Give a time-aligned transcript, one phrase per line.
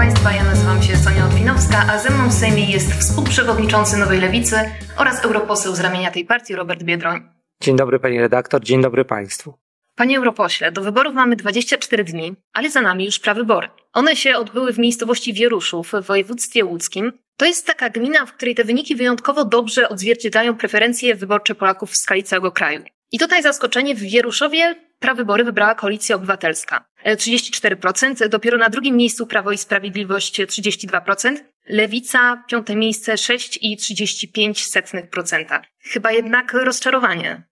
[0.00, 4.56] Państwa, ja nazywam się Sonia Otwinowska, a ze mną w Sejmie jest współprzewodniczący Nowej Lewicy
[4.96, 7.28] oraz europoseł z ramienia tej partii Robert Biedroń.
[7.62, 9.54] Dzień dobry pani redaktor, dzień dobry państwu.
[9.94, 13.68] Panie europośle, do wyborów mamy 24 dni, ale za nami już prawybory.
[13.92, 17.12] One się odbyły w miejscowości Wieruszów w województwie łódzkim.
[17.36, 21.96] To jest taka gmina, w której te wyniki wyjątkowo dobrze odzwierciedlają preferencje wyborcze Polaków w
[21.96, 22.82] skali całego kraju.
[23.12, 26.84] I tutaj zaskoczenie, w Wieruszowie prawybory wybrała Koalicja Obywatelska.
[27.06, 31.36] 34%, dopiero na drugim miejscu Prawo i Sprawiedliwość 32%,
[31.68, 35.60] Lewica piąte miejsce 6,35%.
[35.80, 37.49] Chyba jednak rozczarowanie.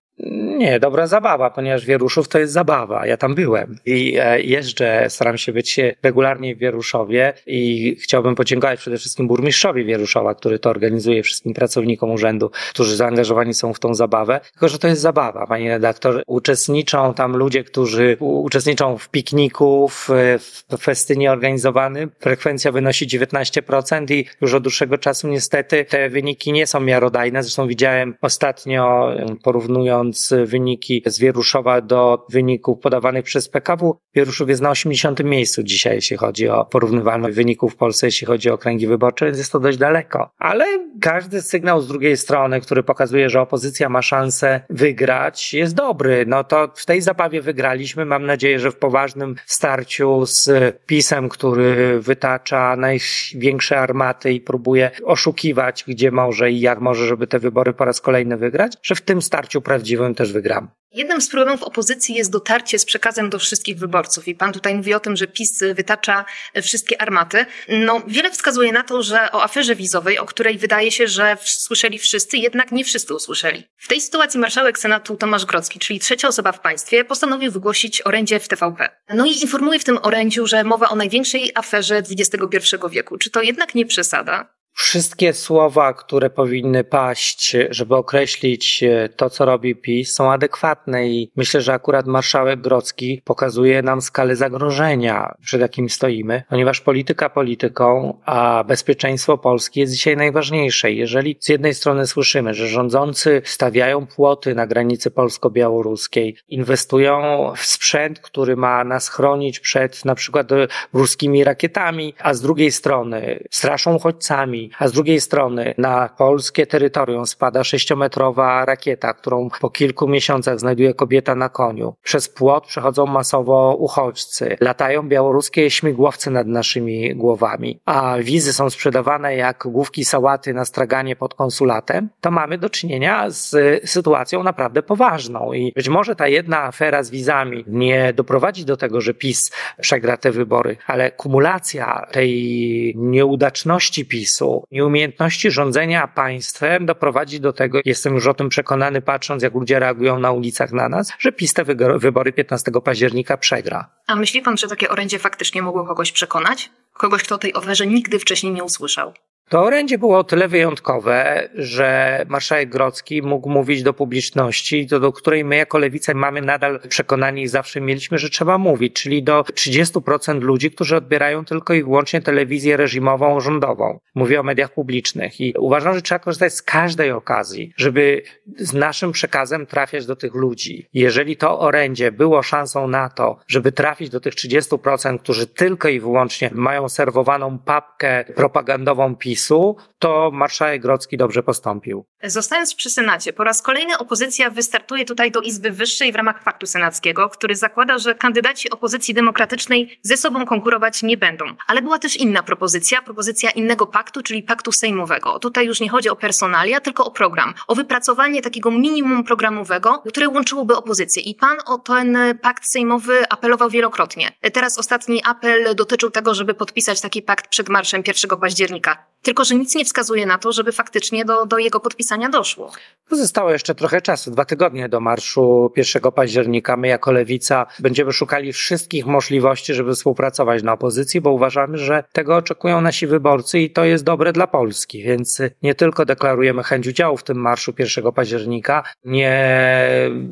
[0.58, 3.06] Nie, dobra zabawa, ponieważ Wieruszów to jest zabawa.
[3.06, 8.80] Ja tam byłem i e, jeżdżę, staram się być regularnie w Wieruszowie i chciałbym podziękować
[8.80, 13.94] przede wszystkim burmistrzowi Wieruszowa, który to organizuje wszystkim pracownikom urzędu, którzy zaangażowani są w tą
[13.94, 14.40] zabawę.
[14.52, 16.22] Tylko, że to jest zabawa, pani redaktor.
[16.26, 22.10] Uczestniczą tam ludzie, którzy uczestniczą w pikniku, w, w festynie organizowanym.
[22.20, 27.42] Frekwencja wynosi 19% i już od dłuższego czasu niestety te wyniki nie są miarodajne.
[27.42, 30.07] Zresztą widziałem ostatnio, porównując
[30.44, 33.98] wyniki z Wieruszowa do wyników podawanych przez PKW.
[34.14, 35.24] Wieruszów jest na 80.
[35.24, 39.38] miejscu dzisiaj, jeśli chodzi o porównywalność wyników w Polsce, jeśli chodzi o okręgi wyborcze, więc
[39.38, 40.30] jest to dość daleko.
[40.38, 40.64] Ale
[41.00, 46.24] każdy sygnał z drugiej strony, który pokazuje, że opozycja ma szansę wygrać, jest dobry.
[46.26, 48.04] No to w tej zabawie wygraliśmy.
[48.04, 50.50] Mam nadzieję, że w poważnym starciu z
[50.86, 57.38] PiSem, który wytacza największe armaty i próbuje oszukiwać, gdzie może i jak może, żeby te
[57.38, 59.60] wybory po raz kolejny wygrać, że w tym starciu
[59.98, 60.70] prawdziwym też wygram.
[60.92, 64.28] Jednym z problemów opozycji jest dotarcie z przekazem do wszystkich wyborców.
[64.28, 66.24] I pan tutaj mówi o tym, że PiS wytacza
[66.62, 67.46] wszystkie armaty.
[67.68, 71.98] No, wiele wskazuje na to, że o aferze wizowej, o której wydaje się, że słyszeli
[71.98, 73.64] wszyscy, jednak nie wszyscy usłyszeli.
[73.76, 78.40] W tej sytuacji marszałek Senatu Tomasz Grocki, czyli trzecia osoba w państwie, postanowił wygłosić orędzie
[78.40, 78.88] w TVP.
[79.14, 83.18] No i informuje w tym orędziu, że mowa o największej aferze XXI wieku.
[83.18, 84.57] Czy to jednak nie przesada?
[84.80, 91.30] Wszystkie słowa, które powinny paść, żeby określić e, to, co robi PiS, są adekwatne i
[91.36, 98.18] myślę, że akurat marszałek Grocki pokazuje nam skalę zagrożenia, przed jakim stoimy, ponieważ polityka polityką,
[98.24, 100.92] a bezpieczeństwo Polski jest dzisiaj najważniejsze.
[100.92, 108.20] Jeżeli z jednej strony słyszymy, że rządzący stawiają płoty na granicy polsko-białoruskiej, inwestują w sprzęt,
[108.20, 110.48] który ma nas chronić przed na przykład
[110.92, 117.26] ruskimi rakietami, a z drugiej strony straszą uchodźcami, a z drugiej strony na polskie terytorium
[117.26, 121.94] spada sześciometrowa rakieta, którą po kilku miesiącach znajduje kobieta na koniu.
[122.02, 124.56] Przez płot przechodzą masowo uchodźcy.
[124.60, 131.16] Latają białoruskie śmigłowce nad naszymi głowami, a wizy są sprzedawane jak główki sałaty na straganie
[131.16, 133.54] pod konsulatem, to mamy do czynienia z
[133.90, 139.00] sytuacją naprawdę poważną i być może ta jedna afera z wizami nie doprowadzi do tego,
[139.00, 147.52] że PiS przegra te wybory, ale kumulacja tej nieudaczności PiSu nieumiejętności rządzenia państwem doprowadzi do
[147.52, 151.32] tego, jestem już o tym przekonany, patrząc jak ludzie reagują na ulicach na nas, że
[151.32, 151.64] PiS te
[151.98, 153.90] wybory 15 października przegra.
[154.06, 156.70] A myśli pan, że takie orędzie faktycznie mogło kogoś przekonać?
[156.92, 159.12] Kogoś, kto o tej oferze nigdy wcześniej nie usłyszał?
[159.48, 165.12] To orędzie było o tyle wyjątkowe, że marszałek Grocki mógł mówić do publiczności, do, do
[165.12, 169.42] której my jako lewica mamy nadal przekonanie i zawsze mieliśmy, że trzeba mówić, czyli do
[169.42, 173.98] 30% ludzi, którzy odbierają tylko i wyłącznie telewizję reżimową, rządową.
[174.14, 178.22] Mówię o mediach publicznych i uważam, że trzeba korzystać z każdej okazji, żeby
[178.58, 180.88] z naszym przekazem trafiać do tych ludzi.
[180.94, 186.00] Jeżeli to orędzie było szansą na to, żeby trafić do tych 30%, którzy tylko i
[186.00, 192.04] wyłącznie mają serwowaną papkę propagandową PiS, PiSu, to marszałek Grocki dobrze postąpił.
[192.24, 196.66] Zostając przy Senacie, po raz kolejny opozycja wystartuje tutaj do Izby Wyższej w ramach faktu
[196.66, 201.44] senackiego, który zakłada, że kandydaci opozycji demokratycznej ze sobą konkurować nie będą.
[201.66, 205.38] Ale była też inna propozycja, propozycja innego paktu, czyli paktu sejmowego.
[205.38, 210.28] Tutaj już nie chodzi o personalia, tylko o program, o wypracowanie takiego minimum programowego, które
[210.28, 211.22] łączyłoby opozycję.
[211.22, 214.32] I pan o ten pakt sejmowy apelował wielokrotnie.
[214.52, 219.06] Teraz ostatni apel dotyczył tego, żeby podpisać taki pakt przed marszem 1 października.
[219.22, 222.70] Tylko, że nic nie wskazuje na to, żeby faktycznie do, do jego podpisania doszło.
[223.10, 226.76] Zostało jeszcze trochę czasu, dwa tygodnie do marszu 1 października.
[226.76, 232.36] My jako lewica będziemy szukali wszystkich możliwości, żeby współpracować na opozycji, bo uważamy, że tego
[232.36, 235.02] oczekują nasi wyborcy i to jest dobre dla Polski.
[235.02, 239.58] Więc nie tylko deklarujemy chęć udziału w tym marszu 1 października, nie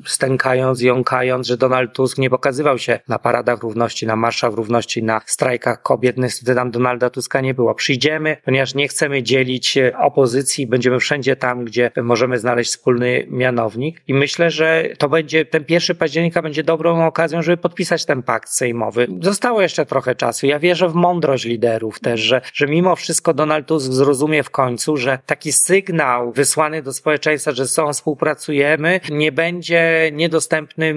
[0.06, 5.20] stękając, jąkając, że Donald Tusk nie pokazywał się na paradach równości, na marszach równości, na
[5.26, 6.16] strajkach kobiet.
[6.16, 7.74] Niestety tam Donalda Tuska nie było.
[7.74, 14.02] Przyjdziemy, ponieważ nie chcemy dzielić dzielić opozycji, będziemy wszędzie tam, gdzie możemy znaleźć wspólny mianownik.
[14.08, 18.48] I myślę, że to będzie, ten pierwszy października będzie dobrą okazją, żeby podpisać ten pakt
[18.48, 19.06] sejmowy.
[19.20, 20.46] Zostało jeszcze trochę czasu.
[20.46, 24.96] Ja wierzę w mądrość liderów też, że, że mimo wszystko Donald Tusk zrozumie w końcu,
[24.96, 30.96] że taki sygnał wysłany do społeczeństwa, że sobą współpracujemy, nie będzie niedostępnym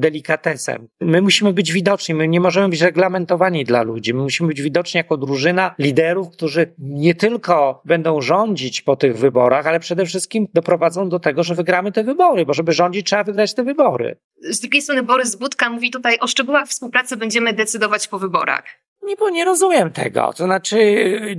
[0.00, 0.88] delikatesem.
[1.00, 4.14] My musimy być widoczni, my nie możemy być reglamentowani dla ludzi.
[4.14, 9.66] My musimy być widoczni jako drużyna liderów, którzy nie tylko będą rządzić po tych wyborach,
[9.66, 13.54] ale przede wszystkim doprowadzą do tego, że wygramy te wybory, bo żeby rządzić, trzeba wygrać
[13.54, 14.16] te wybory.
[14.50, 18.64] Z drugiej strony Borys Budka mówi tutaj o szczegółach współpracy będziemy decydować po wyborach.
[19.02, 20.32] Nie, bo nie rozumiem tego.
[20.36, 20.76] To znaczy,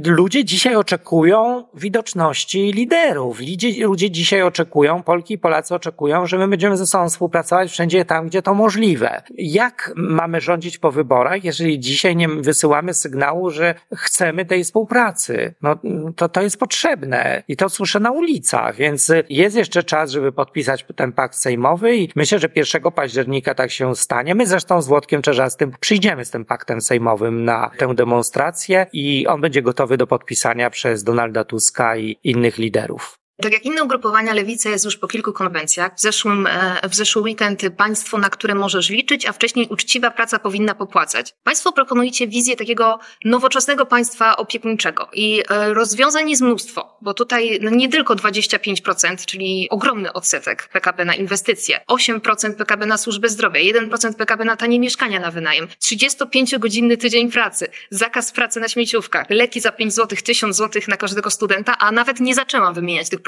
[0.06, 3.40] ludzie dzisiaj oczekują widoczności liderów.
[3.40, 8.06] Ludzie, ludzie dzisiaj oczekują, Polki i Polacy oczekują, że my będziemy ze sobą współpracować wszędzie
[8.06, 9.24] tam, gdzie to możliwe.
[9.38, 15.54] Jak mamy rządzić po wyborach, jeżeli dzisiaj nie wysyłamy sygnału, że chcemy tej współpracy?
[15.62, 15.76] No,
[16.16, 20.86] to, to jest potrzebne i to słyszę na ulicach, więc jest jeszcze czas, żeby podpisać
[20.96, 24.36] ten pakt sejmowy i myślę, że 1 października tak się stanie.
[24.36, 29.42] My zresztą z Włodkiem Czerzastym przyjdziemy z tym paktem sejmowym na tę demonstrację i on
[29.42, 33.21] będzie gotowy do podpisania przez Donalda Tuska i innych liderów.
[33.42, 35.96] Tak jak inne ugrupowania, Lewica jest już po kilku konwencjach.
[35.96, 40.40] W, zeszłym, e, w zeszły weekend państwo, na które możesz liczyć, a wcześniej uczciwa praca
[40.40, 41.34] powinna popłacać.
[41.44, 47.70] Państwo proponujecie wizję takiego nowoczesnego państwa opiekuńczego i e, rozwiązań jest mnóstwo, bo tutaj no
[47.70, 54.14] nie tylko 25%, czyli ogromny odsetek PKB na inwestycje, 8% PKB na służbę zdrowia, 1%
[54.14, 59.72] PKB na tanie mieszkania na wynajem, 35-godzinny tydzień pracy, zakaz pracy na śmieciówkach, leki za
[59.72, 63.22] 5 zł, 1000 zł na każdego studenta, a nawet nie zaczęłam wymieniać tych.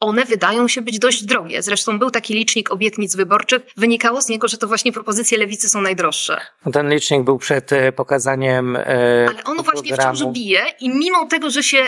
[0.00, 1.62] One wydają się być dość drogie.
[1.62, 3.62] Zresztą był taki licznik obietnic wyborczych.
[3.76, 6.40] Wynikało z niego, że to właśnie propozycje lewicy są najdroższe.
[6.66, 8.76] No ten licznik był przed e, pokazaniem.
[8.76, 11.78] E, Ale ono właśnie wciąż bije i mimo tego, że się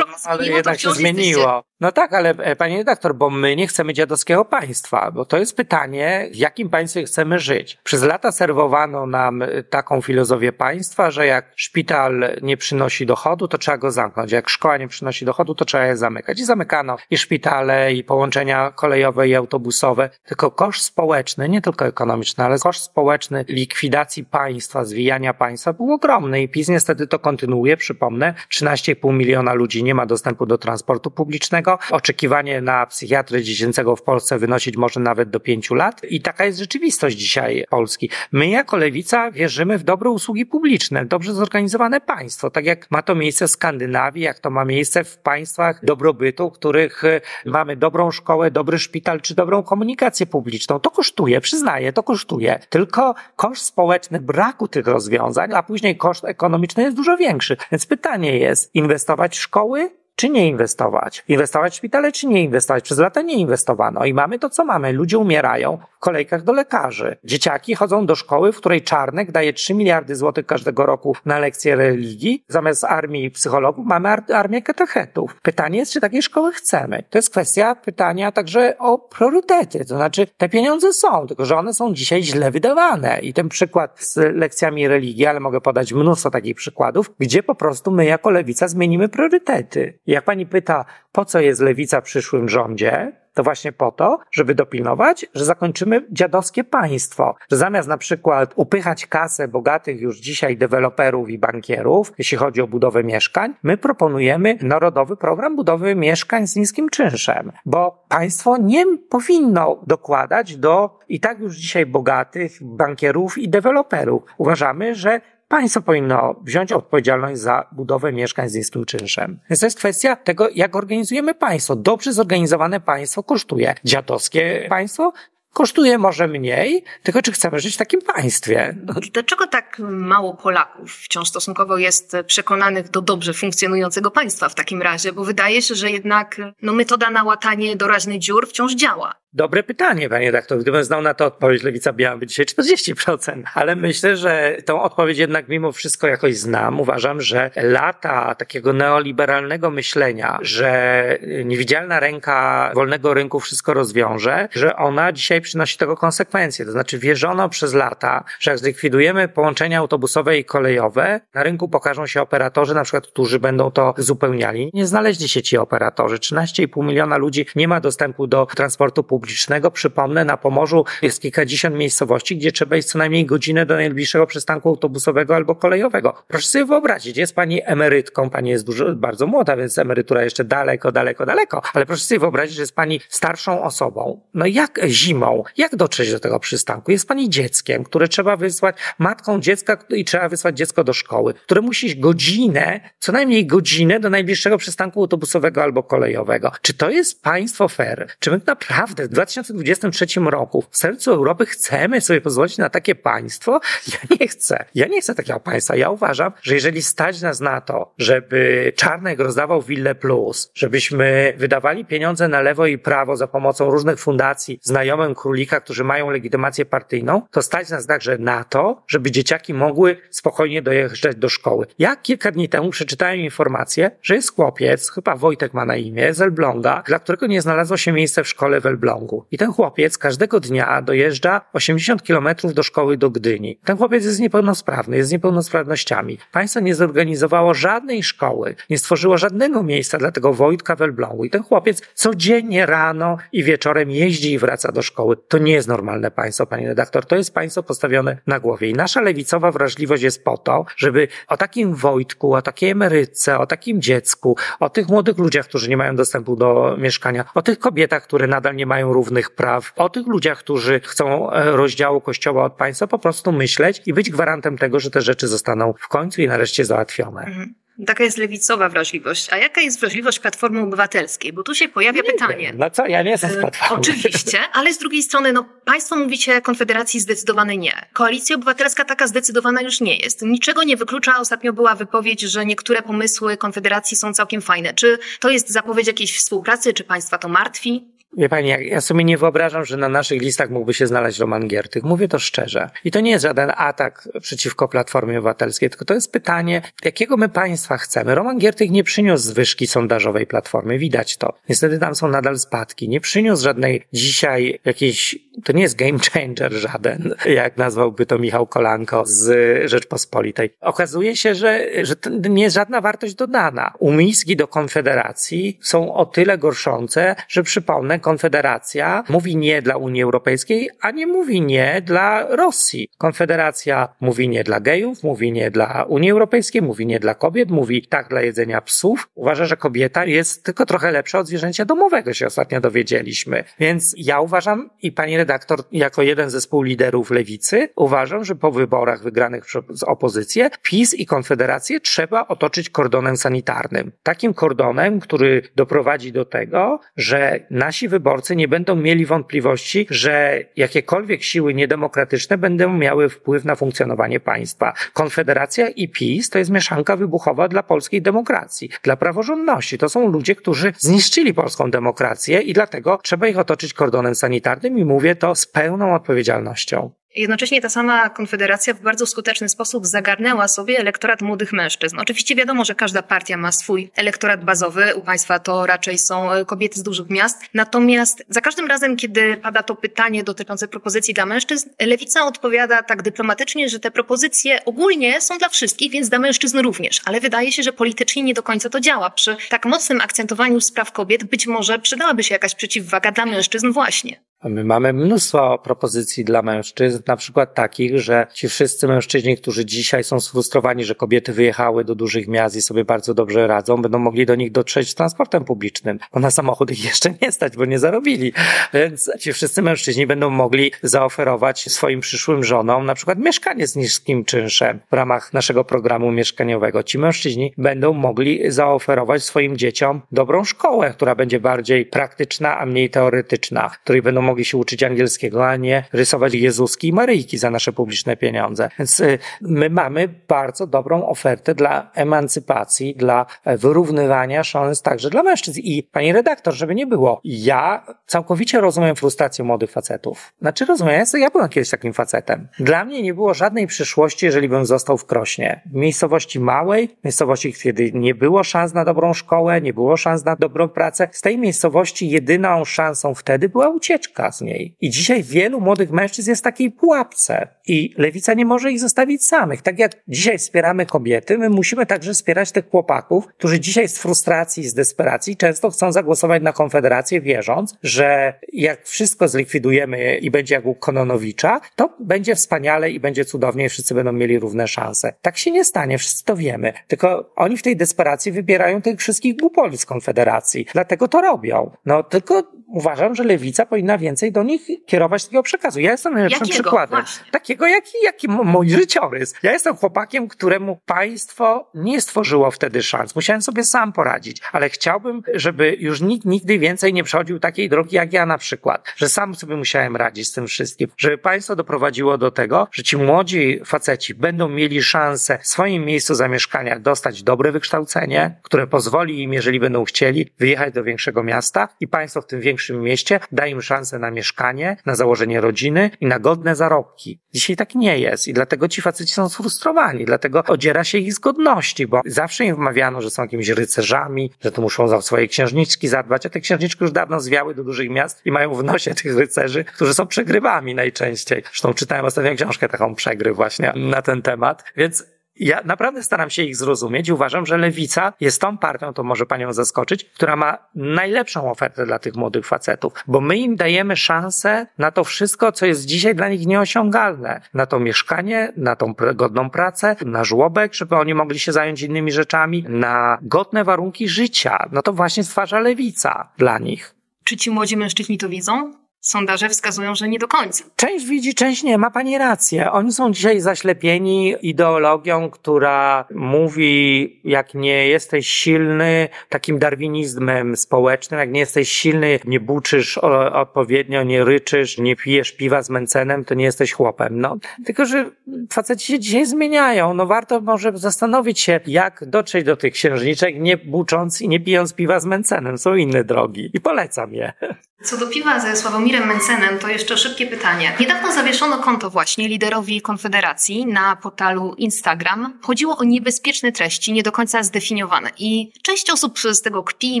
[0.24, 1.62] ale jednak się zmieniło.
[1.80, 5.56] No tak, ale e, panie redaktor, bo my nie chcemy dziadowskiego państwa, bo to jest
[5.56, 7.78] pytanie, w jakim państwie chcemy żyć.
[7.84, 13.58] Przez lata serwowano nam e, taką filozofię państwa, że jak szpital nie przynosi dochodu, to
[13.58, 14.32] trzeba go zamknąć.
[14.32, 16.40] Jak szkoła nie przynosi dochodu, to trzeba je zamykać.
[16.40, 20.10] I zamykano i szpitale, i połączenia kolejowe, i autobusowe.
[20.24, 26.42] Tylko koszt społeczny, nie tylko ekonomiczny, ale koszt społeczny likwidacji państwa, zwijania państwa był ogromny
[26.42, 27.76] i PiS niestety to kontynuuje.
[27.76, 34.02] Przypomnę, 13,5 miliona ludzi nie ma dostępu do transportu publicznego, Oczekiwanie na psychiatrę dziecięcego w
[34.02, 38.10] Polsce wynosić może nawet do pięciu lat i taka jest rzeczywistość dzisiaj Polski.
[38.32, 43.14] My jako lewica wierzymy w dobre usługi publiczne, dobrze zorganizowane państwo, tak jak ma to
[43.14, 48.50] miejsce w Skandynawii, jak to ma miejsce w państwach dobrobytu, których e, mamy dobrą szkołę,
[48.50, 50.80] dobry szpital czy dobrą komunikację publiczną.
[50.80, 52.58] To kosztuje, przyznaję, to kosztuje.
[52.68, 57.56] Tylko koszt społeczny braku tych rozwiązań, a później koszt ekonomiczny jest dużo większy.
[57.72, 61.24] Więc pytanie jest, inwestować w szkoły czy nie inwestować?
[61.28, 62.84] Inwestować w szpitale, czy nie inwestować?
[62.84, 64.92] Przez lata nie inwestowano i mamy to, co mamy.
[64.92, 67.16] Ludzie umierają w kolejkach do lekarzy.
[67.24, 71.76] Dzieciaki chodzą do szkoły, w której Czarnek daje 3 miliardy złotych każdego roku na lekcje
[71.76, 72.44] religii.
[72.48, 75.40] Zamiast armii psychologów mamy ar armię katechetów.
[75.42, 77.02] Pytanie jest, czy takiej szkoły chcemy.
[77.10, 79.78] To jest kwestia pytania także o priorytety.
[79.78, 83.18] To znaczy, te pieniądze są, tylko że one są dzisiaj źle wydawane.
[83.22, 87.90] I ten przykład z lekcjami religii, ale mogę podać mnóstwo takich przykładów, gdzie po prostu
[87.90, 89.98] my jako lewica zmienimy priorytety.
[90.08, 94.54] Jak pani pyta, po co jest lewica w przyszłym rządzie, to właśnie po to, żeby
[94.54, 97.34] dopilnować, że zakończymy dziadowskie państwo.
[97.50, 102.66] Że zamiast na przykład upychać kasę bogatych już dzisiaj deweloperów i bankierów, jeśli chodzi o
[102.66, 109.82] budowę mieszkań, my proponujemy narodowy program budowy mieszkań z niskim czynszem, bo państwo nie powinno
[109.86, 114.22] dokładać do i tak już dzisiaj bogatych bankierów i deweloperów.
[114.38, 119.40] Uważamy, że Państwo powinno wziąć odpowiedzialność za budowę mieszkań z niskim czynszem.
[119.50, 121.76] Więc to jest kwestia tego, jak organizujemy państwo.
[121.76, 123.74] Dobrze zorganizowane państwo kosztuje.
[123.84, 125.12] Dziadowskie państwo
[125.52, 128.76] kosztuje może mniej, tylko czy chcemy żyć w takim państwie?
[128.86, 128.94] No.
[129.12, 135.12] Dlaczego tak mało Polaków wciąż stosunkowo jest przekonanych do dobrze funkcjonującego państwa w takim razie?
[135.12, 139.14] Bo wydaje się, że jednak no, metoda na łatanie doraźnych dziur wciąż działa.
[139.32, 140.58] Dobre pytanie, panie redaktor.
[140.58, 143.42] Gdybym znał na to odpowiedź, lewica miałaby dzisiaj 40%.
[143.54, 146.80] Ale myślę, że tą odpowiedź jednak mimo wszystko jakoś znam.
[146.80, 155.12] Uważam, że lata takiego neoliberalnego myślenia, że niewidzialna ręka wolnego rynku wszystko rozwiąże, że ona
[155.12, 156.64] dzisiaj przynosi tego konsekwencje.
[156.64, 162.06] To znaczy wierzono przez lata, że jak zlikwidujemy połączenia autobusowe i kolejowe, na rynku pokażą
[162.06, 164.70] się operatorzy, na przykład, którzy będą to uzupełniali.
[164.74, 166.16] Nie znaleźli się ci operatorzy.
[166.16, 169.70] 13,5 miliona ludzi nie ma dostępu do transportu publicznego publicznego.
[169.70, 174.68] Przypomnę, na Pomorzu jest kilkadziesiąt miejscowości, gdzie trzeba iść co najmniej godzinę do najbliższego przystanku
[174.68, 176.14] autobusowego albo kolejowego.
[176.28, 180.92] Proszę sobie wyobrazić, jest pani emerytką, pani jest dużo, bardzo młoda, więc emerytura jeszcze daleko,
[180.92, 184.20] daleko, daleko, ale proszę sobie wyobrazić, że jest pani starszą osobą.
[184.34, 186.90] No jak zimą, jak dotrzeć do tego przystanku?
[186.90, 191.60] Jest pani dzieckiem, które trzeba wysłać, matką dziecka i trzeba wysłać dziecko do szkoły, które
[191.60, 196.52] musi godzinę, co najmniej godzinę do najbliższego przystanku autobusowego albo kolejowego.
[196.62, 198.08] Czy to jest państwo fair?
[198.18, 203.60] Czy my naprawdę w 2023 roku w sercu Europy chcemy sobie pozwolić na takie państwo?
[203.92, 204.64] Ja nie chcę.
[204.74, 205.76] Ja nie chcę takiego państwa.
[205.76, 211.84] Ja uważam, że jeżeli stać nas na to, żeby Czarnek rozdawał Wille Plus, żebyśmy wydawali
[211.84, 217.22] pieniądze na lewo i prawo za pomocą różnych fundacji znajomym królika, którzy mają legitymację partyjną,
[217.30, 221.66] to stać nas także na to, żeby dzieciaki mogły spokojnie dojeżdżać do szkoły.
[221.78, 226.20] Ja kilka dni temu przeczytałem informację, że jest chłopiec, chyba Wojtek ma na imię, z
[226.20, 228.97] Elbląga, dla którego nie znalazło się miejsce w szkole w Elblągu.
[229.30, 233.58] I ten chłopiec każdego dnia dojeżdża 80 kilometrów do szkoły do Gdyni.
[233.64, 236.18] Ten chłopiec jest niepełnosprawny, jest z niepełnosprawnościami.
[236.32, 241.24] Państwo nie zorganizowało żadnej szkoły, nie stworzyło żadnego miejsca dla tego Wojtka w Elblągu.
[241.24, 245.16] I ten chłopiec codziennie rano i wieczorem jeździ i wraca do szkoły.
[245.28, 247.06] To nie jest normalne państwo, panie redaktor.
[247.06, 248.68] To jest państwo postawione na głowie.
[248.68, 253.46] I nasza lewicowa wrażliwość jest po to, żeby o takim Wojtku, o takiej emerytce, o
[253.46, 258.02] takim dziecku, o tych młodych ludziach, którzy nie mają dostępu do mieszkania, o tych kobietach,
[258.02, 262.52] które nadal nie mają równych praw, o tych ludziach, którzy chcą e, rozdziału kościoła od
[262.52, 266.26] państwa, po prostu myśleć i być gwarantem tego, że te rzeczy zostaną w końcu i
[266.26, 267.20] nareszcie załatwione.
[267.20, 267.54] Mhm.
[267.86, 269.32] Taka jest lewicowa wrażliwość.
[269.32, 271.32] A jaka jest wrażliwość Platformy Obywatelskiej?
[271.32, 272.36] Bo tu się pojawia nie pytanie.
[272.36, 272.58] Wiem.
[272.58, 273.76] No co, ja nie jestem z e, Platformy.
[273.76, 277.72] Oczywiście, ale z drugiej strony, no Państwo mówicie Konfederacji zdecydowane nie.
[277.92, 280.22] Koalicja Obywatelska taka zdecydowana już nie jest.
[280.22, 281.18] Niczego nie wyklucza.
[281.18, 284.74] Ostatnio była wypowiedź, że niektóre pomysły Konfederacji są całkiem fajne.
[284.74, 286.72] Czy to jest zapowiedź jakiejś współpracy?
[286.72, 287.97] Czy Państwa to martwi?
[288.16, 291.82] Wie pani, ja sobie nie wyobrażam, że na naszych listach mógłby się znaleźć Roman Giertych.
[291.82, 292.70] Mówię to szczerze.
[292.84, 297.28] I to nie jest żaden atak przeciwko Platformie Obywatelskiej, tylko to jest pytanie, jakiego my
[297.28, 298.14] państwa chcemy.
[298.14, 301.34] Roman Giertych nie przyniósł zwyżki sondażowej Platformy, widać to.
[301.48, 302.88] Niestety tam są nadal spadki.
[302.88, 308.46] Nie przyniósł żadnej dzisiaj jakiejś, to nie jest game changer żaden, jak nazwałby to Michał
[308.46, 309.30] Kolanko z
[309.70, 310.50] Rzeczpospolitej.
[310.60, 313.72] Okazuje się, że, że to nie jest żadna wartość dodana.
[313.78, 320.70] Umiski do Konfederacji są o tyle gorszące, że przypomnę, Konfederacja mówi nie dla Unii Europejskiej,
[320.80, 322.88] a nie mówi nie dla Rosji.
[322.98, 327.86] Konfederacja mówi nie dla gejów, mówi nie dla Unii Europejskiej, mówi nie dla kobiet, mówi
[327.86, 329.08] tak dla jedzenia psów.
[329.14, 333.44] Uważa, że kobieta jest tylko trochę lepsza od zwierzęcia domowego, się ostatnio dowiedzieliśmy.
[333.58, 339.02] Więc ja uważam i pani redaktor, jako jeden ze współliderów lewicy, uważam, że po wyborach
[339.02, 343.92] wygranych przez opozycję, PiS i Konfederację trzeba otoczyć kordonem sanitarnym.
[344.02, 351.22] Takim kordonem, który doprowadzi do tego, że nasi wyborcy nie będą mieli wątpliwości, że jakiekolwiek
[351.22, 354.74] siły niedemokratyczne będą miały wpływ na funkcjonowanie państwa.
[354.92, 359.78] Konfederacja i PiS to jest mieszanka wybuchowa dla polskiej demokracji, dla praworządności.
[359.78, 364.84] To są ludzie, którzy zniszczyli polską demokrację i dlatego trzeba ich otoczyć kordonem sanitarnym i
[364.84, 366.90] mówię to z pełną odpowiedzialnością.
[367.16, 371.98] Jednocześnie ta sama Konfederacja w bardzo skuteczny sposób zagarnęła sobie elektorat młodych mężczyzn.
[371.98, 374.94] Oczywiście wiadomo, że każda partia ma swój elektorat bazowy.
[374.94, 377.42] U państwa to raczej są e, kobiety z dużych miast.
[377.54, 383.02] Natomiast za każdym razem, kiedy pada to pytanie dotyczące propozycji dla mężczyzn, lewica odpowiada tak
[383.02, 387.00] dyplomatycznie, że te propozycje ogólnie są dla wszystkich, więc dla mężczyzn również.
[387.04, 389.10] Ale wydaje się, że politycznie nie do końca to działa.
[389.10, 394.27] Przy tak mocnym akcentowaniu spraw kobiet być może przydałaby się jakaś przeciwwaga dla mężczyzn właśnie.
[394.44, 400.04] My mamy mnóstwo propozycji dla mężczyzn, na przykład takich, że ci wszyscy mężczyźni, którzy dzisiaj
[400.04, 404.26] są sfrustrowani, że kobiety wyjechały do dużych miast i sobie bardzo dobrze radzą, będą mogli
[404.26, 408.32] do nich dotrzeć transportem publicznym, bo na samochód ich jeszcze nie stać, bo nie zarobili.
[408.74, 414.24] Więc ci wszyscy mężczyźni będą mogli zaoferować swoim przyszłym żonom na przykład mieszkanie z niskim
[414.24, 416.82] czynszem w ramach naszego programu mieszkaniowego.
[416.82, 422.90] Ci mężczyźni będą mogli zaoferować swoim dzieciom dobrą szkołę, która będzie bardziej praktyczna, a mniej
[422.90, 427.72] teoretyczna, której będą mogli się uczyć angielskiego, a nie rysować Jezuski i Maryjki za nasze
[427.72, 428.68] publiczne pieniądze.
[428.78, 435.60] Więc y, my mamy bardzo dobrą ofertę dla emancypacji, dla wyrównywania szans także dla mężczyzn.
[435.60, 440.32] I pani redaktor, żeby nie było, ja całkowicie rozumiem frustrację młodych facetów.
[440.40, 442.48] Znaczy rozumiem, ja byłem kiedyś takim facetem.
[442.58, 445.62] Dla mnie nie było żadnej przyszłości, jeżeli bym został w Krośnie.
[445.66, 450.36] W miejscowości małej, miejscowości, kiedy nie było szans na dobrą szkołę, nie było szans na
[450.36, 451.08] dobrą pracę.
[451.12, 454.76] Z tej miejscowości jedyną szansą wtedy była ucieczka ucieka z niej.
[454.80, 459.26] I dzisiaj wielu młodych mężczyzn jest w takiej pułapce i lewica nie może ich zostawić
[459.26, 459.62] samych.
[459.62, 464.68] Tak jak dzisiaj wspieramy kobiety, my musimy także wspierać tych chłopaków, którzy dzisiaj z frustracji,
[464.68, 470.66] z desperacji często chcą zagłosować na Konfederację, wierząc, że jak wszystko zlikwidujemy i będzie jak
[470.66, 475.12] u Kononowicza, to będzie wspaniale i będzie cudownie i wszyscy będą mieli równe szanse.
[475.22, 476.72] Tak się nie stanie, wszyscy to wiemy.
[476.88, 480.66] Tylko oni w tej desperacji wybierają tych wszystkich głupoli z Konfederacji.
[480.72, 481.70] Dlatego to robią.
[481.86, 485.80] No tylko uważam, że lewica powinna więcej do nich kierować takiego przekazu.
[485.80, 486.62] Ja jestem najlepszym Jakiego?
[486.62, 487.00] przykładem.
[487.00, 487.30] Właśnie.
[487.30, 489.34] Takiego, jaki, jaki mój życiorys.
[489.42, 493.16] Ja jestem chłopakiem, któremu państwo nie stworzyło wtedy szans.
[493.16, 497.96] Musiałem sobie sam poradzić, ale chciałbym, żeby już nikt nigdy więcej nie przechodził takiej drogi
[497.96, 502.18] jak ja na przykład, że sam sobie musiałem radzić z tym wszystkim, żeby państwo doprowadziło
[502.18, 507.52] do tego, że ci młodzi faceci będą mieli szansę w swoim miejscu zamieszkania dostać dobre
[507.52, 512.40] wykształcenie, które pozwoli im, jeżeli będą chcieli, wyjechać do większego miasta i państwo w tym
[512.40, 517.20] większym mieście da im szansę na mieszkanie, na założenie rodziny i na godne zarobki.
[517.34, 521.18] Dzisiaj tak nie jest i dlatego ci faceci są sfrustrowani, dlatego odziera się ich z
[521.18, 525.88] godności, bo zawsze im wmawiano, że są jakimiś rycerzami, że to muszą za swoje księżniczki
[525.88, 529.16] zadbać, a te księżniczki już dawno zwiały do dużych miast i mają w nosie tych
[529.16, 531.42] rycerzy, którzy są przegrywami najczęściej.
[531.44, 535.04] Zresztą czytałem ostatnio książkę taką przegry właśnie na ten temat, więc
[535.40, 539.52] ja naprawdę staram się ich zrozumieć uważam, że lewica jest tą partią, to może panią
[539.52, 544.90] zaskoczyć, która ma najlepszą ofertę dla tych młodych facetów, bo my im dajemy szansę na
[544.90, 547.40] to wszystko, co jest dzisiaj dla nich nieosiągalne.
[547.54, 552.12] Na to mieszkanie, na tą godną pracę, na żłobek, żeby oni mogli się zająć innymi
[552.12, 554.68] rzeczami, na godne warunki życia.
[554.72, 556.94] No to właśnie stwarza lewica dla nich.
[557.24, 558.72] Czy ci młodzi mężczyźni to widzą?
[559.00, 560.64] Sondaże wskazują, że nie do końca.
[560.76, 561.78] Część widzi, część nie.
[561.78, 562.72] Ma pani rację.
[562.72, 571.30] Oni są dzisiaj zaślepieni ideologią, która mówi, jak nie jesteś silny, takim darwinizmem społecznym, jak
[571.30, 572.98] nie jesteś silny, nie buczysz
[573.32, 577.20] odpowiednio, nie ryczysz, nie pijesz piwa z męcenem, to nie jesteś chłopem.
[577.20, 578.10] No, tylko, że
[578.52, 579.94] faceci się dzisiaj zmieniają.
[579.94, 584.74] No warto może zastanowić się, jak dotrzeć do tych księżniczek, nie bucząc i nie pijąc
[584.74, 585.58] piwa z męcenem.
[585.58, 586.50] Są inne drogi.
[586.54, 587.32] I polecam je.
[587.82, 590.72] Co do piwa ze Sławomirem Mencenem, to jeszcze szybkie pytanie.
[590.80, 595.38] Niedawno zawieszono konto właśnie liderowi Konfederacji na portalu Instagram.
[595.42, 598.10] Chodziło o niebezpieczne treści, nie do końca zdefiniowane.
[598.18, 600.00] I część osób z tego kpi i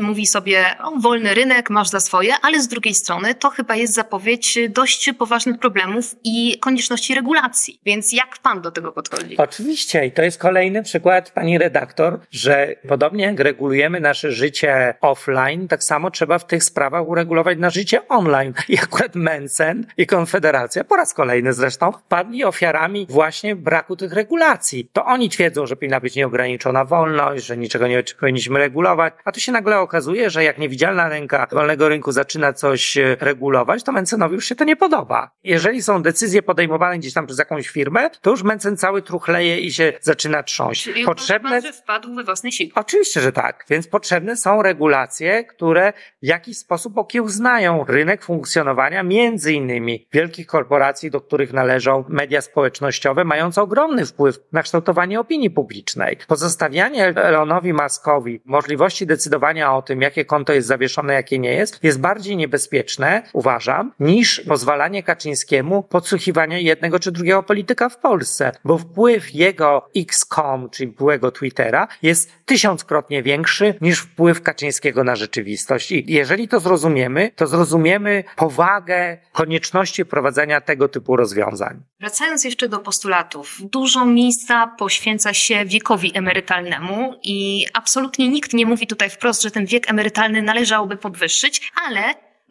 [0.00, 3.94] mówi sobie, o, wolny rynek, masz za swoje, ale z drugiej strony to chyba jest
[3.94, 7.80] zapowiedź dość poważnych problemów i konieczności regulacji.
[7.84, 9.36] Więc jak pan do tego podchodzi?
[9.36, 15.68] Oczywiście i to jest kolejny przykład, pani redaktor, że podobnie jak regulujemy nasze życie offline,
[15.68, 18.54] tak samo trzeba w tych sprawach uregulować nasze życie online.
[18.68, 24.90] I akurat Mencen i Konfederacja, po raz kolejny zresztą, padli ofiarami właśnie braku tych regulacji.
[24.92, 29.40] To oni twierdzą, że powinna być nieograniczona wolność, że niczego nie powinniśmy regulować, a tu
[29.40, 34.34] się nagle okazuje, że jak niewidzialna ręka wolnego rynku zaczyna coś e, regulować, to Mencenowi
[34.34, 35.30] już się to nie podoba.
[35.44, 39.72] Jeżeli są decyzje podejmowane gdzieś tam przez jakąś firmę, to już Mencen cały truchleje i
[39.72, 40.84] się zaczyna trząść.
[40.84, 42.70] Czyli uważa pan, że wpadł we własnej siły.
[42.74, 43.64] Oczywiście, że tak.
[43.70, 47.57] Więc potrzebne są regulacje, które w jakiś sposób okiełznają
[47.88, 54.62] rynek funkcjonowania między innymi wielkich korporacji, do których należą media społecznościowe, mające ogromny wpływ na
[54.62, 56.16] kształtowanie opinii publicznej.
[56.26, 62.00] Pozostawianie Elonowi Muskowi możliwości decydowania o tym, jakie konto jest zawieszone, jakie nie jest, jest
[62.00, 69.34] bardziej niebezpieczne, uważam, niż pozwalanie Kaczyńskiemu podsłuchiwania jednego czy drugiego polityka w Polsce, bo wpływ
[69.34, 75.92] jego X.com, czyli byłego Twittera, jest tysiąckrotnie większy niż wpływ Kaczyńskiego na rzeczywistość.
[75.92, 81.82] I jeżeli to zrozumiemy, to zrozumiemy powagę konieczności wprowadzenia tego typu rozwiązań.
[82.00, 88.86] Wracając jeszcze do postulatów, dużo miejsca poświęca się wiekowi emerytalnemu i absolutnie nikt nie mówi
[88.86, 92.02] tutaj wprost, że ten wiek emerytalny należałoby podwyższyć, ale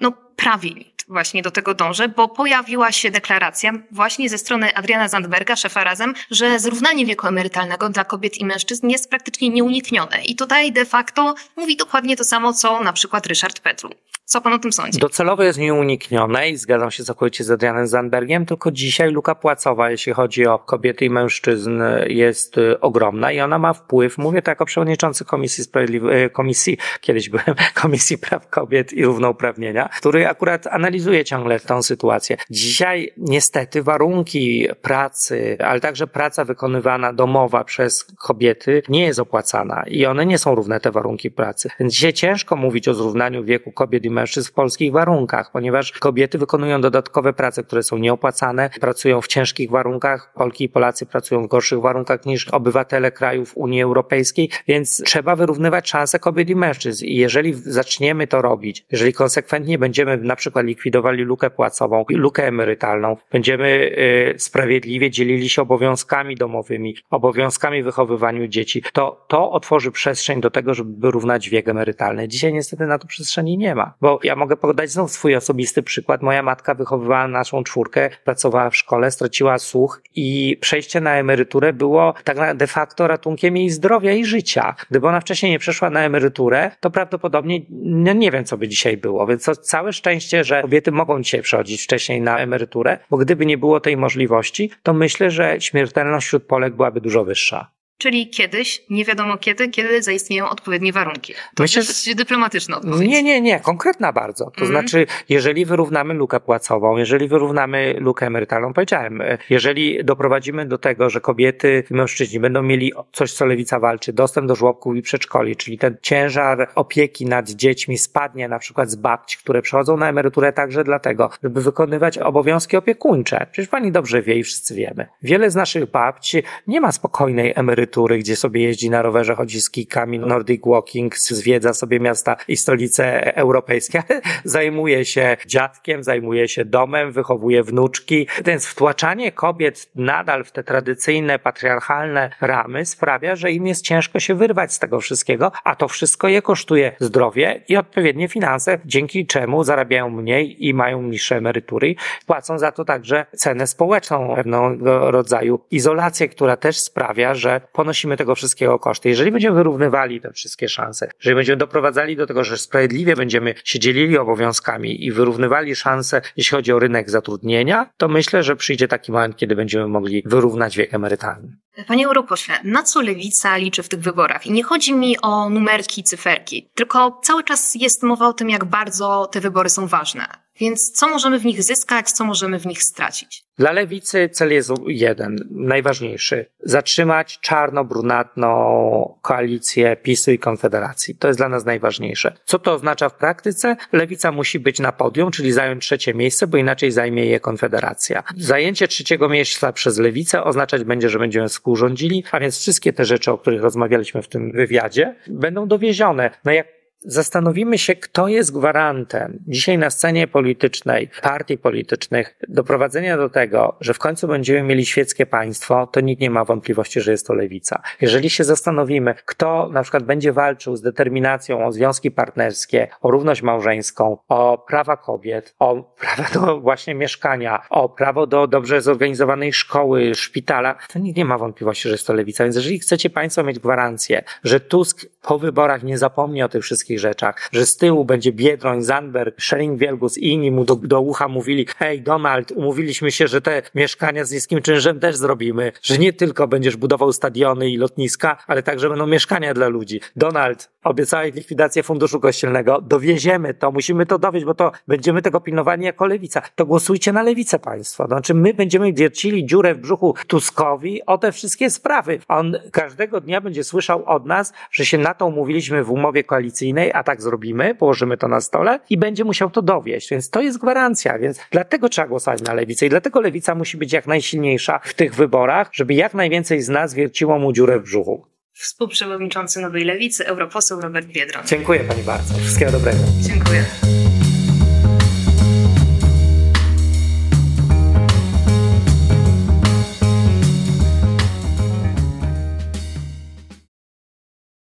[0.01, 0.69] no prawie
[1.07, 6.13] właśnie do tego dąży, bo pojawiła się deklaracja właśnie ze strony Adriana Zandberga, szefa Razem,
[6.31, 10.21] że zrównanie wieku emerytalnego dla kobiet i mężczyzn jest praktycznie nieuniknione.
[10.25, 13.89] I tutaj de facto mówi dokładnie to samo, co na przykład Ryszard Petru.
[14.29, 14.99] Co pan o tym sądzi?
[14.99, 20.13] Docelowo jest nieuniknione i zgadzam się całkowicie z Adrianem Zandbergiem, tylko dzisiaj luka płacowa, jeśli
[20.13, 24.65] chodzi o kobiety i mężczyzn, jest y, ogromna i ona ma wpływ, mówię to jako
[24.65, 31.59] przewodniczący Komisji Sprawiedliwej, Komisji, kiedyś byłem, Komisji Praw Kobiet i Równouprawnienia, który akurat analizuje ciągle
[31.59, 32.37] tę sytuację.
[32.49, 40.05] Dzisiaj niestety warunki pracy, ale także praca wykonywana domowa przez kobiety nie jest opłacana i
[40.05, 41.69] one nie są równe te warunki pracy.
[41.79, 46.37] Więc dzisiaj ciężko mówić o zrównaniu wieku kobiet i mężczyzn w polskich warunkach, ponieważ kobiety
[46.37, 51.47] wykonują dodatkowe prace, które są nieopłacane, pracują w ciężkich warunkach, Polki i Polacy pracują w
[51.47, 57.15] gorszych warunkach niż obywatele krajów Unii Europejskiej, więc trzeba wyrównywać szanse kobiet i mężczyzn i
[57.15, 63.17] jeżeli zaczniemy to robić, jeżeli konsekwentnie będziemy na przykład likwidować likwidowali lukę płacową, lukę emerytalną,
[63.31, 63.91] będziemy
[64.35, 70.73] y, sprawiedliwie dzielili się obowiązkami domowymi, obowiązkami wychowywaniu dzieci, to to otworzy przestrzeń do tego,
[70.73, 72.27] żeby wyrównać wiek emerytalny.
[72.27, 76.21] Dzisiaj niestety na to przestrzeni nie ma, bo ja mogę podać znów swój osobisty przykład.
[76.21, 82.13] Moja matka wychowywała naszą czwórkę, pracowała w szkole, straciła słuch i przejście na emeryturę było
[82.23, 84.75] tak de facto ratunkiem jej zdrowia i życia.
[84.89, 88.97] Gdyby ona wcześniej nie przeszła na emeryturę, to prawdopodobnie no nie wiem, co by dzisiaj
[88.97, 89.27] było.
[89.27, 93.57] Więc to całe szczęście, że kobiety mogą dzisiaj przechodzić wcześniej na emeryturę, bo gdyby nie
[93.57, 97.76] było tej możliwości, to myślę, że śmiertelność wśród Polek byłaby dużo wyższa.
[97.97, 101.33] Czyli kiedyś, nie wiadomo kiedy, kiedy zaistnieją odpowiednie warunki.
[101.55, 103.09] To Myślę, jest dyplomatyczna odpowiedź.
[103.09, 104.51] Nie, nie, nie, konkretna bardzo.
[104.51, 104.67] To mm.
[104.67, 111.21] znaczy, jeżeli wyrównamy lukę płacową, jeżeli wyrównamy lukę emerytalną, powiedziałem, jeżeli doprowadzimy do tego, że
[111.21, 115.77] kobiety i mężczyźni będą mieli coś, co lewica walczy, dostęp do żłobków i przedszkoli, czyli
[115.77, 120.83] ten ciężar opieki nad dziećmi spadnie na przykład z babci, które przechodzą na emeryturę także
[120.83, 123.47] dlatego, żeby wykonywać obowiązki opiekuńcze.
[123.51, 125.07] Przecież pani dobrze wie i wszyscy wiemy.
[125.21, 129.61] Wiele z naszych babci nie ma spokojnej emerytury emerytury, gdzie sobie jeździ na rowerze, chodzi
[129.61, 134.03] z kijkami, Nordic Walking, zwiedza sobie miasta i stolice europejskie,
[134.43, 138.27] zajmuje się dziadkiem, zajmuje się domem, wychowuje wnuczki.
[138.45, 144.35] Więc wtłaczanie kobiet nadal w te tradycyjne, patriarchalne ramy sprawia, że im jest ciężko się
[144.35, 149.63] wyrwać z tego wszystkiego, a to wszystko je kosztuje zdrowie i odpowiednie finanse, dzięki czemu
[149.63, 151.95] zarabiają mniej i mają niższe emerytury.
[152.25, 158.35] Płacą za to także cenę społeczną, pewnego rodzaju izolację, która też sprawia, że ponosimy tego
[158.35, 159.09] wszystkiego koszty.
[159.09, 163.79] Jeżeli będziemy wyrównywali te wszystkie szanse, jeżeli będziemy doprowadzali do tego, że sprawiedliwie będziemy się
[163.79, 169.11] dzielili obowiązkami i wyrównywali szanse, jeśli chodzi o rynek zatrudnienia, to myślę, że przyjdzie taki
[169.11, 171.57] moment, kiedy będziemy mogli wyrównać wiek emerytalny.
[171.87, 174.45] Panie europośle, na co lewica liczy w tych wyborach?
[174.45, 178.65] I nie chodzi mi o numerki, cyferki, tylko cały czas jest mowa o tym, jak
[178.65, 180.46] bardzo te wybory są ważne.
[180.59, 183.47] Więc co możemy w nich zyskać, co możemy w nich stracić?
[183.57, 186.45] Dla lewicy cel jest jeden, najważniejszy.
[186.59, 191.15] Zatrzymać czarno-brunatną koalicję PiSu i Konfederacji.
[191.15, 192.37] To jest dla nas najważniejsze.
[192.45, 193.75] Co to oznacza w praktyce?
[193.91, 198.23] Lewica musi być na podium, czyli zająć trzecie miejsce, bo inaczej zajmie je Konfederacja.
[198.37, 203.31] Zajęcie trzeciego miejsca przez lewicę oznaczać będzie, że będziemy współrządzili, a więc wszystkie te rzeczy,
[203.31, 206.31] o których rozmawialiśmy w tym wywiadzie, będą dowiezione.
[206.45, 206.76] No jak
[207.09, 213.93] Zastanowimy się, kto jest gwarantem dzisiaj na scenie politycznej, partii politycznych, doprowadzenia do tego, że
[213.93, 217.81] w końcu będziemy mieli świeckie państwo, to nikt nie ma wątpliwości, że jest to lewica.
[218.01, 223.41] Jeżeli się zastanowimy, kto na przykład będzie walczył z determinacją o związki partnerskie, o równość
[223.41, 230.15] małżeńską, o prawa kobiet, o prawa do właśnie mieszkania, o prawo do dobrze zorganizowanej szkoły,
[230.15, 232.43] szpitala, to nikt nie ma wątpliwości, że jest to lewica.
[232.43, 236.96] Więc jeżeli chcecie państwo mieć gwarancję, że Tusk po wyborach nie zapomni o tych wszystkich
[236.97, 241.27] wszystkich rzeczach, że z tyłu będzie Biedroń, Zandberg, Schering-Wielgus i inni mu do, do ucha
[241.27, 246.13] mówili, hej Donald, umówiliśmy się, że te mieszkania z niskim czynszem też zrobimy, że nie
[246.13, 250.01] tylko będziesz budował stadiony i lotniska, ale także będą mieszkania dla ludzi.
[250.15, 255.85] Donald, obiecałeś likwidację funduszu kościelnego, dowieziemy to, musimy to dowieść, bo to będziemy tego pilnowani
[255.85, 256.41] jako lewica.
[256.55, 258.07] To głosujcie na lewicę państwo.
[258.07, 262.19] Znaczy my będziemy wiercili dziurę w brzuchu Tuskowi o te wszystkie sprawy.
[262.27, 266.91] On każdego dnia będzie słyszał od nas, że się na to umówiliśmy w umowie koalicyjnej,
[266.93, 270.09] a tak zrobimy, położymy to na stole i będzie musiał to dowieść.
[270.09, 273.93] Więc to jest gwarancja, więc dlatego trzeba głosować na lewicę i dlatego lewica musi być
[273.93, 278.36] jak najsilniejsza w tych wyborach, żeby jak najwięcej z nas wierciło mu dziurę w brzuchu.
[278.57, 281.47] Współprzewodniczący Nowej Lewicy, europoseł Robert Biedron.
[281.47, 282.33] Dziękuję Pani bardzo.
[282.33, 282.99] Wszystkiego dobrego.
[283.21, 283.65] Dziękuję.